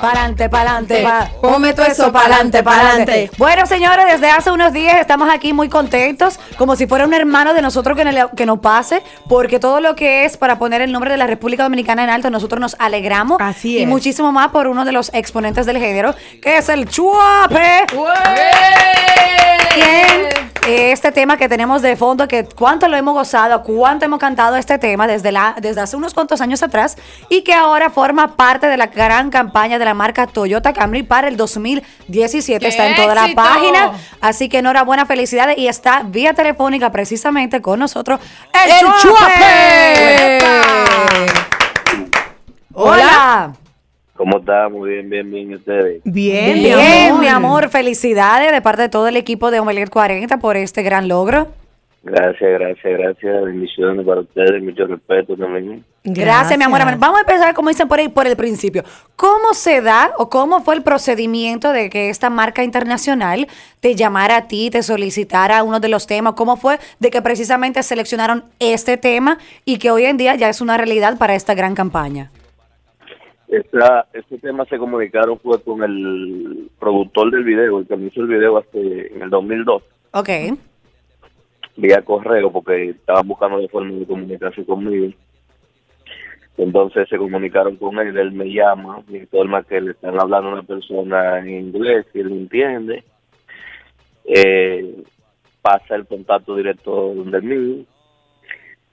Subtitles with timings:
[0.00, 1.30] Pa'lante, pa'lante, pa.
[1.40, 3.30] Ponme todo eso pa'lante, pa'lante.
[3.38, 7.54] Bueno, señores, desde hace unos días estamos aquí muy contentos, como si fuera un hermano
[7.54, 7.96] de nosotros
[8.36, 11.62] que, nos pase, porque todo lo que es para poner el nombre de la República
[11.62, 13.38] Dominicana en alto, nosotros nos alegramos.
[13.40, 13.88] Así Y es.
[13.88, 17.86] muchísimo más por uno de los exponentes del género, que es el Chuape.
[19.74, 24.56] Bien, este tema que tenemos de fondo, que cuánto lo hemos gozado, cuánto hemos cantado
[24.56, 26.96] este tema desde, la, desde hace unos cuantos años atrás
[27.28, 31.28] y que ahora forma parte de la gran campaña de la marca Toyota Camry para
[31.28, 32.58] el 2017.
[32.58, 33.42] ¡Qué está en toda la éxito!
[33.42, 38.20] página, así que enhorabuena, felicidades y está vía telefónica precisamente con nosotros
[38.52, 40.38] el, ¡El Chuape.
[40.40, 41.46] Chuape!
[42.74, 43.52] Hola.
[44.16, 44.68] ¿Cómo está?
[44.68, 45.50] Muy bien, bien, bien.
[45.50, 46.02] ¿y ustedes?
[46.04, 50.56] Bien, Bien, mi amor, felicidades de parte de todo el equipo de Omelet 40 por
[50.56, 51.48] este gran logro.
[52.06, 53.44] Gracias, gracias, gracias.
[53.44, 54.62] Bendiciones para ustedes.
[54.62, 55.84] Mucho respeto también.
[56.04, 56.80] Gracias, mi amor.
[56.98, 58.84] Vamos a empezar, como dicen por ahí, por el principio.
[59.16, 63.48] ¿Cómo se da o cómo fue el procedimiento de que esta marca internacional
[63.80, 66.34] te llamara a ti, te solicitara uno de los temas?
[66.34, 70.60] ¿Cómo fue de que precisamente seleccionaron este tema y que hoy en día ya es
[70.60, 72.30] una realidad para esta gran campaña?
[73.56, 78.20] Esta, este tema se comunicaron fue con el productor del video, el que me hizo
[78.20, 79.82] el video hace, en el 2002,
[80.12, 80.28] Ok.
[81.76, 85.10] vía correo, porque estaban buscando de forma de comunicarse conmigo.
[86.58, 90.52] Entonces se comunicaron con él, él me llama, me informa que le están hablando a
[90.52, 93.04] una persona en inglés, y él entiende.
[94.26, 95.02] Eh,
[95.62, 97.86] pasa el contacto directo donde mí.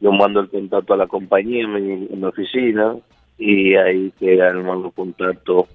[0.00, 2.96] Yo mando el contacto a la compañía en mi, en mi oficina
[3.38, 5.66] y ahí que arman los contactos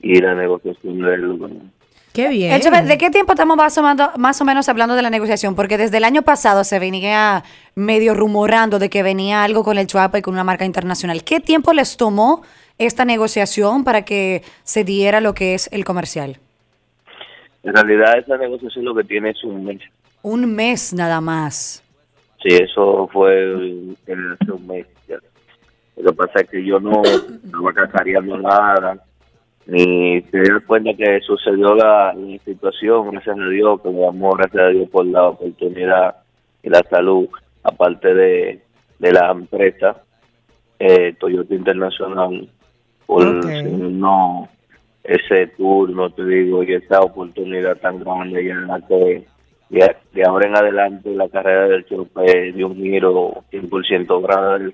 [0.00, 1.38] y la negociación del
[2.12, 2.52] Qué bien.
[2.52, 5.10] El chofer, ¿De qué tiempo estamos más o, menos, más o menos hablando de la
[5.10, 5.56] negociación?
[5.56, 7.42] Porque desde el año pasado se venía
[7.74, 11.24] medio rumorando de que venía algo con el Chuapa y con una marca internacional.
[11.24, 12.42] ¿Qué tiempo les tomó
[12.78, 16.38] esta negociación para que se diera lo que es el comercial?
[17.64, 19.80] En realidad esa negociación lo que tiene es un mes.
[20.22, 21.82] Un mes nada más.
[22.42, 23.42] Sí, eso fue
[24.06, 24.86] en hace un mes.
[25.08, 25.16] ya.
[25.96, 28.98] Lo que pasa es que yo no estaba cacareando nada,
[29.66, 34.38] ni se dio cuenta que sucedió la, la situación, gracias a Dios, que mi amor,
[34.38, 36.16] gracias a Dios por la oportunidad
[36.62, 37.28] y la salud,
[37.62, 38.62] aparte de,
[38.98, 40.02] de la empresa
[40.78, 42.48] eh, Toyota Internacional,
[43.06, 44.48] por no
[45.04, 49.26] ese turno, te digo, y esa oportunidad tan grande ya en la que
[49.74, 54.72] de, de ahora en adelante la carrera del chope dio un giro 100% grande,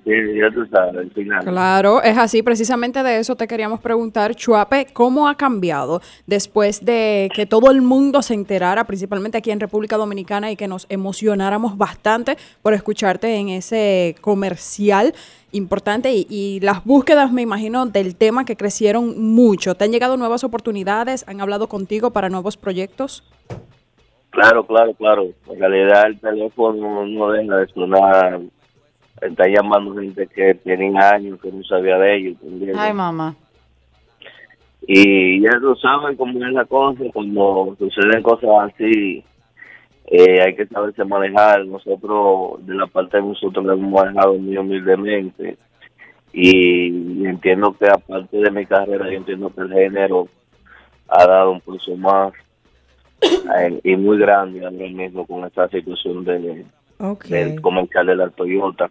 [1.15, 1.45] final.
[1.45, 2.43] Claro, es así.
[2.43, 7.83] Precisamente de eso te queríamos preguntar, Chuape, ¿cómo ha cambiado después de que todo el
[7.83, 13.37] mundo se enterara, principalmente aquí en República Dominicana, y que nos emocionáramos bastante por escucharte
[13.37, 15.15] en ese comercial
[15.53, 19.75] importante y, y las búsquedas, me imagino, del tema que crecieron mucho?
[19.75, 21.25] ¿Te han llegado nuevas oportunidades?
[21.27, 23.25] ¿Han hablado contigo para nuevos proyectos?
[24.31, 25.27] Claro, claro, claro.
[25.49, 28.41] En realidad el teléfono no deja de sonar.
[29.21, 32.37] Está llamando gente que tienen años que no sabía de ellos.
[32.43, 32.77] ¿entiendes?
[32.79, 33.35] Ay, mamá.
[34.87, 39.23] Y ya lo saben cómo es la cosa, cuando suceden cosas así,
[40.07, 41.67] eh, hay que saberse manejar.
[41.67, 45.59] Nosotros, de la parte de nosotros, lo hemos manejado muy humildemente.
[46.33, 50.29] Y entiendo que aparte de mi carrera, yo entiendo que el género
[51.09, 52.33] ha dado un pulso más
[53.85, 56.65] y muy grande ahora mismo con esta situación de,
[56.99, 57.25] Ok.
[57.27, 58.91] del comercial de la Toyota.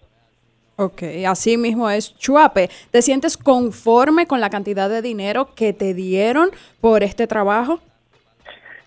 [0.78, 2.18] Ok, así mismo es.
[2.18, 7.80] Chuape, ¿te sientes conforme con la cantidad de dinero que te dieron por este trabajo?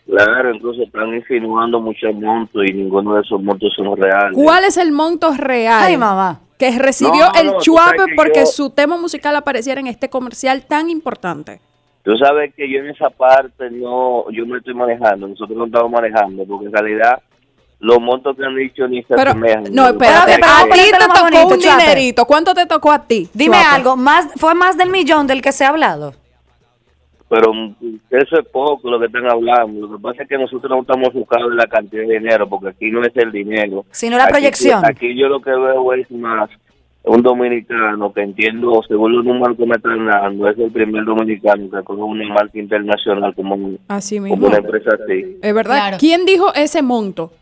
[0.06, 4.32] Claro, incluso están insinuando muchos montos y ninguno de esos montos son reales.
[4.34, 6.40] ¿Cuál es el monto real Ay, mamá.
[6.58, 10.64] que recibió No, no, el Chuape porque yo- su tema musical apareciera en este comercial
[10.66, 11.60] tan importante?
[12.02, 15.90] Tú sabes que yo en esa parte no, yo me estoy manejando, nosotros no estamos
[15.90, 17.22] manejando, porque en realidad
[17.78, 19.64] los montos que han dicho ni se Pero, asemejan.
[19.72, 21.82] no, espérate, pero a ti te tocó bonito, un Chuape.
[21.82, 22.24] dinerito.
[22.26, 23.28] ¿Cuánto te tocó a ti?
[23.32, 23.76] Dime Chuape?
[23.76, 26.14] algo, más ¿fue más del millón del que se ha hablado?
[27.28, 27.50] Pero
[28.10, 29.86] eso es poco lo que están hablando.
[29.86, 32.90] Lo que pasa es que nosotros no estamos buscando la cantidad de dinero, porque aquí
[32.90, 33.86] no es el dinero.
[33.90, 34.84] Sino la Aquí- proyección.
[34.84, 36.50] Aquí yo lo que veo es más
[37.04, 41.68] un dominicano que entiendo, según los números que me están dando, es el primer dominicano
[41.70, 45.38] que coge una marca internacional como, un- Así como una empresa así.
[45.42, 45.74] Es verdad.
[45.76, 45.96] Claro.
[45.98, 47.32] ¿Quién dijo ese monto?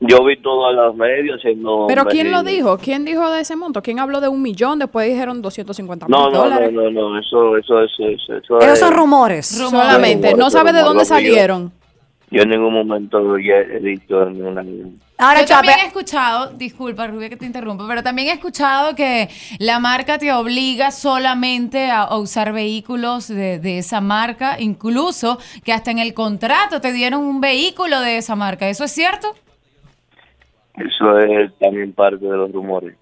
[0.00, 1.86] Yo vi todos los medios haciendo...
[1.88, 2.78] ¿Pero quién lo dijo?
[2.78, 3.82] ¿Quién dijo de ese monto?
[3.82, 4.78] ¿Quién habló de un millón?
[4.78, 6.72] Después dijeron 250 mil No, no, no, dólares.
[6.72, 9.46] no, no, eso, eso, eso, eso, eso Esos es- son rumores.
[9.48, 10.28] Solamente.
[10.30, 11.72] Rumores, No sabe de dónde salieron.
[12.30, 14.62] Yo en ningún momento ya he dicho ninguna...
[15.16, 19.28] Ahora, Yo también he escuchado, disculpa Rubia que te interrumpa, pero también he escuchado que
[19.58, 25.72] la marca te obliga solamente a, a usar vehículos de, de esa marca, incluso que
[25.72, 28.68] hasta en el contrato te dieron un vehículo de esa marca.
[28.68, 29.34] ¿Eso es cierto?
[30.74, 32.94] Eso es también parte de los rumores.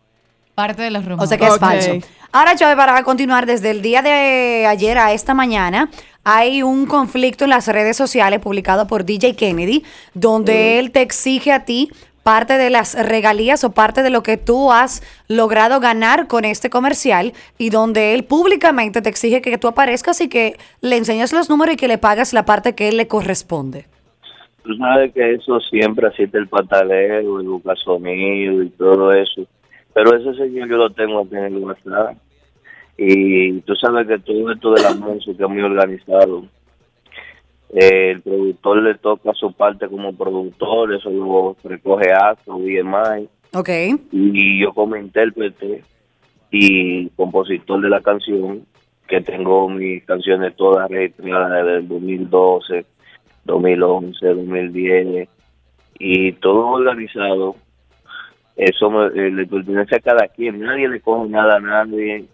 [0.57, 1.23] Parte de los rumores.
[1.23, 1.93] O sea que es falso.
[2.33, 5.91] Ahora, Chávez, para continuar, desde el día de ayer a esta mañana,
[6.25, 11.53] hay un conflicto en las redes sociales publicado por DJ Kennedy, donde él te exige
[11.53, 11.91] a ti
[12.23, 16.71] parte de las regalías o parte de lo que tú has logrado ganar con este
[16.71, 21.51] comercial y donde él públicamente te exige que tú aparezcas y que le enseñes los
[21.51, 23.85] números y que le pagas la parte que él le corresponde.
[24.65, 29.47] Tú sabes que eso siempre asiste el pataleo, el busca sonido y todo eso.
[29.97, 32.19] Pero ese señor yo lo tengo aquí en el WhatsApp.
[32.99, 36.45] Y tú sabes que todo esto de la música es muy organizado.
[37.71, 43.27] Eh, el productor le toca su parte como productor, eso lo recoge ASO, BMI.
[43.55, 43.71] Ok.
[44.13, 45.83] Y yo como intérprete
[46.51, 48.67] y compositor de la canción,
[49.09, 52.85] que tengo mis canciones todas registradas desde el 2012,
[53.47, 55.29] 2011, 2010,
[55.99, 57.57] y todo organizado,
[58.57, 62.25] eso me- eh, le pertenece a cada quien, nadie le coge nada a nadie,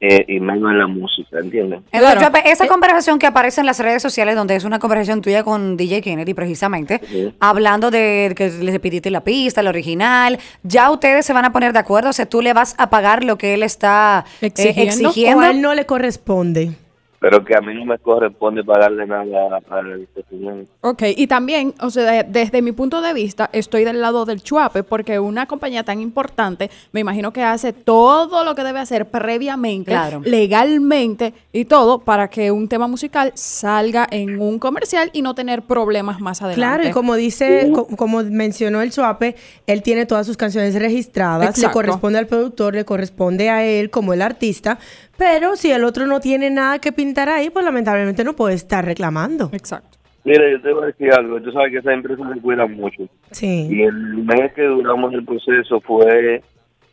[0.00, 1.80] eh, y menos en la música, ¿entiendes?
[1.90, 2.38] Entonces, Claro.
[2.48, 6.02] Esa conversación que aparece en las redes sociales, donde es una conversación tuya con DJ
[6.02, 7.00] Kennedy, precisamente,
[7.40, 11.72] hablando de que le pediste la pista, el original, ya ustedes se van a poner
[11.72, 15.08] de acuerdo, o sea, tú le vas a pagar lo que él está eh, Exigiendo.
[15.08, 15.38] exigiendo.
[15.38, 16.70] O a él no le corresponde.
[17.20, 20.66] Pero que a mí no me corresponde pagarle nada a este señor.
[20.82, 24.40] Ok, y también, o sea, de- desde mi punto de vista, estoy del lado del
[24.40, 29.06] chuape, porque una compañía tan importante, me imagino que hace todo lo que debe hacer
[29.06, 30.20] previamente, Claro.
[30.24, 35.62] legalmente y todo, para que un tema musical salga en un comercial y no tener
[35.62, 36.60] problemas más adelante.
[36.60, 39.34] Claro, y como dice, co- como mencionó el Suape,
[39.66, 44.12] él tiene todas sus canciones registradas, le corresponde al productor, le corresponde a él como
[44.12, 44.78] el artista,
[45.16, 48.84] pero si el otro no tiene nada que pintar ahí, pues lamentablemente no puede estar
[48.84, 49.50] reclamando.
[49.52, 49.98] Exacto.
[50.24, 53.04] Mire, yo te voy a decir algo, tú sabes que esas empresas se cuidan mucho.
[53.30, 53.68] Sí.
[53.70, 53.94] Y el
[54.24, 56.42] mes que duramos el proceso fue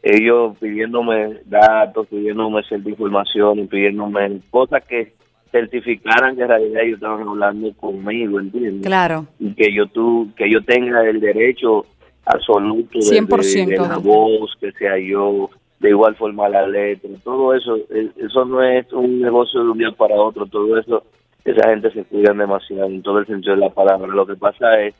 [0.04, 5.14] ellos pidiéndome datos, pidiéndome cierta información y pidiéndome cosas que
[5.52, 8.86] certificaran que en realidad ellos estaban hablando conmigo, ¿entiendes?
[8.86, 9.26] Claro.
[9.40, 11.86] Y que yo tu, que yo tenga el derecho
[12.26, 15.50] absoluto de, de- 100% de la del- voz, que sea yo,
[15.86, 19.78] de igual forma la letra, todo eso, eh, eso no es un negocio de un
[19.78, 21.04] día para otro, todo eso,
[21.44, 24.08] esa gente se cuidan demasiado en todo el sentido de la palabra.
[24.08, 24.96] Lo que pasa es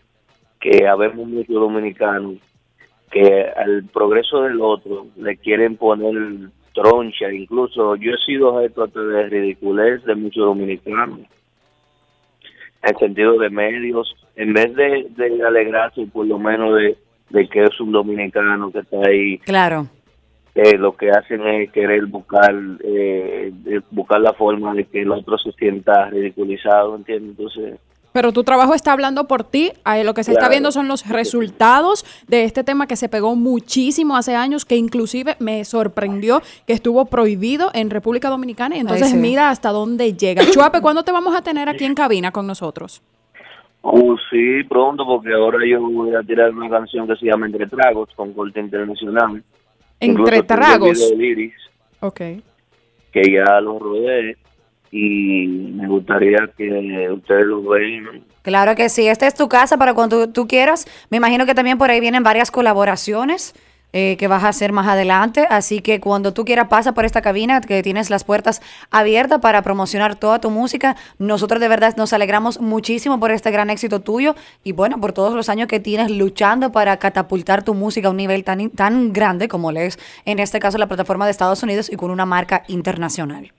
[0.60, 2.36] que habemos muchos dominicanos
[3.12, 6.14] que al progreso del otro le quieren poner
[6.76, 11.22] troncha, incluso yo he sido objeto de ridiculez de muchos dominicanos
[12.84, 16.96] en sentido de medios, en vez de, de alegrarse por lo menos de,
[17.32, 19.88] de que es un dominicano que está ahí, Claro.
[20.56, 25.12] Eh, lo que hacen es querer buscar eh, de- buscar la forma de que el
[25.12, 27.32] otro se sienta ridiculizado, ¿entiendes?
[27.38, 27.80] Entonces,
[28.14, 29.74] Pero tu trabajo está hablando por ti.
[29.84, 33.36] Ahí lo que se está viendo son los resultados de este tema que se pegó
[33.36, 38.78] muchísimo hace años, que inclusive me sorprendió que estuvo prohibido en República Dominicana.
[38.78, 39.18] Y entonces sí.
[39.18, 40.44] mira hasta dónde llega.
[40.54, 43.02] Chuape, ¿cuándo te vamos a tener aquí en cabina con nosotros?
[43.82, 47.68] oh, sí, pronto, porque ahora yo voy a tirar una canción que se llama Entre
[47.68, 49.44] Tragos con corte internacional.
[50.00, 50.98] Entre el tragos.
[51.12, 51.54] video Iris,
[52.02, 52.20] Ok.
[53.12, 54.38] que ya lo rodé
[54.92, 58.24] y me gustaría que ustedes lo vean.
[58.42, 60.86] Claro que sí, esta es tu casa para cuando tú, tú quieras.
[61.10, 63.54] Me imagino que también por ahí vienen varias colaboraciones
[63.94, 67.22] eh, que vas a hacer más adelante, así que cuando tú quieras pasa por esta
[67.22, 68.62] cabina, que tienes las puertas
[68.92, 70.96] abiertas para promocionar toda tu música.
[71.20, 75.34] Nosotros de verdad nos alegramos muchísimo por este gran éxito tuyo y bueno, por todos
[75.34, 79.48] los años que tienes luchando para catapultar tu música a un nivel tan, tan grande
[79.48, 83.52] como es en este caso la plataforma de Estados Unidos y con una marca internacional.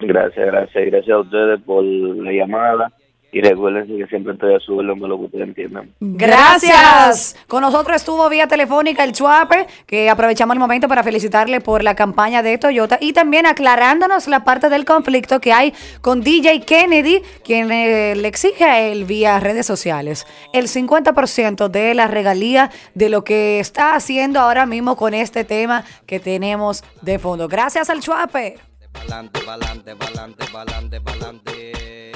[0.00, 2.92] Gracias, gracias, gracias a ustedes por la llamada
[3.30, 5.90] y recuerden que siempre estoy a su orden lo que ustedes entiendan.
[6.00, 7.36] Gracias.
[7.46, 11.94] Con nosotros estuvo vía telefónica el Chuape, que aprovechamos el momento para felicitarle por la
[11.94, 17.22] campaña de Toyota y también aclarándonos la parte del conflicto que hay con DJ Kennedy,
[17.44, 23.10] quien eh, le exige a él vía redes sociales el 50% de la regalía de
[23.10, 27.46] lo que está haciendo ahora mismo con este tema que tenemos de fondo.
[27.46, 28.58] Gracias al Chuape.
[28.92, 32.12] Pa'lante, pa'lante, pa'lante, pa'lante, pa'lante,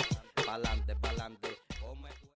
[0.53, 1.62] pa'lante, pa'lante.